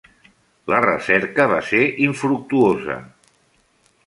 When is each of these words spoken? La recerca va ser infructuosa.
La 0.73 0.79
recerca 0.85 1.47
va 1.53 1.59
ser 1.69 1.83
infructuosa. 2.09 2.97